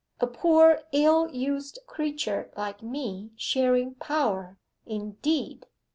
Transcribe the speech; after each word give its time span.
A 0.19 0.25
poor, 0.25 0.81
ill 0.91 1.29
used 1.31 1.77
creature 1.85 2.49
like 2.57 2.81
me 2.81 3.33
sharing 3.35 3.93
power, 3.93 4.57
indeed! 4.87 5.67